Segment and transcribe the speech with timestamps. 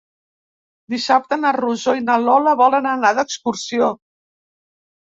[0.93, 3.97] Dissabte na Rosó i na Lola volen anar d'excursió.